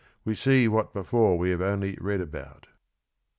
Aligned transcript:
We 0.25 0.33
see 0.33 0.67
what 0.67 0.95
before 0.95 1.37
we 1.37 1.51
have 1.51 1.61
only 1.61 1.95
read 2.01 2.21
about. 2.21 2.65